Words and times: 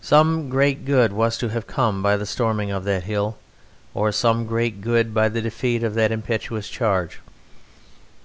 Some 0.00 0.48
great 0.50 0.84
good 0.84 1.12
was 1.12 1.36
to 1.38 1.48
have 1.48 1.66
come 1.66 2.00
by 2.00 2.16
the 2.16 2.26
storming 2.26 2.70
of 2.70 2.84
that 2.84 3.02
hill, 3.02 3.38
or 3.92 4.12
some 4.12 4.46
great 4.46 4.80
good 4.80 5.12
by 5.12 5.28
the 5.28 5.42
defeat 5.42 5.82
of 5.82 5.94
the 5.94 6.12
impetuous 6.12 6.68
charge. 6.68 7.18